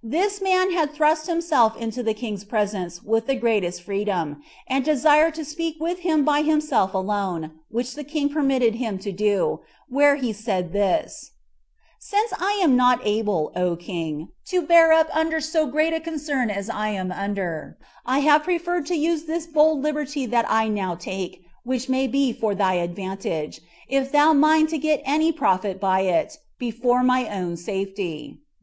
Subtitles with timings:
[0.00, 0.10] 5.
[0.12, 5.34] This man had thrust himself into the king's presence with the greatest freedom, and desired
[5.34, 9.60] to speak with him by himself alone, which the king permitted him to do,
[9.90, 11.32] where he said this:
[11.98, 16.48] "Since I am not able, O king, to bear up under so great a concern
[16.48, 17.76] as I am under,
[18.06, 22.06] I have preferred the use of this bold liberty that I now take, which may
[22.06, 27.28] be for thy advantage, if thou mind to get any profit by it, before my
[27.28, 28.38] own safety.